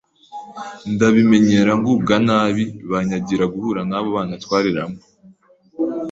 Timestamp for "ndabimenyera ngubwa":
0.93-2.15